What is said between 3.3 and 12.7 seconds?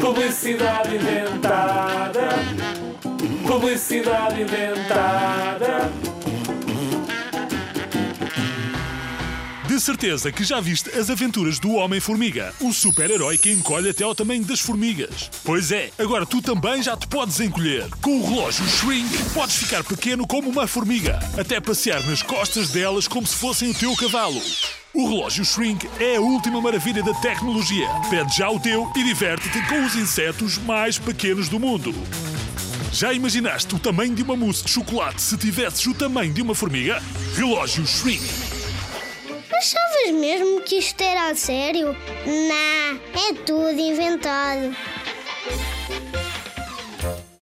Publicidade inventada. De certeza que já viste as aventuras do Homem-Formiga,